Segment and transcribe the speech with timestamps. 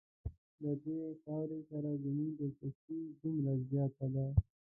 [0.63, 4.25] له دې خاورې سره زموږ دلچسپي دومره زیاته ده.